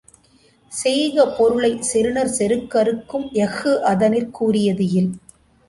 [0.71, 5.11] செய்க பொருளைச் செறுநர் செருக்கறுக்கும் எஃகு அதனிற் கூரியது இல்.